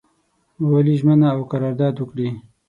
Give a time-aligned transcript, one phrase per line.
[0.69, 2.27] ولي ژمنه او قرارداد وکړي.